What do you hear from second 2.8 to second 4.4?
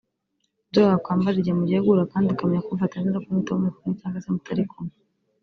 neza no kumwitaho muri kumwe cyangwa se